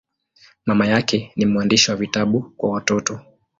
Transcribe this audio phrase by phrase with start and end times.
[0.65, 3.19] Mama yake ni mwandishi wa vitabu kwa watoto.